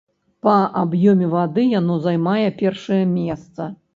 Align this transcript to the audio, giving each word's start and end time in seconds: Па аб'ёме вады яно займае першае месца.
Па 0.45 0.53
аб'ёме 0.83 1.27
вады 1.33 1.65
яно 1.79 1.99
займае 2.07 2.47
першае 2.65 3.01
месца. 3.19 3.71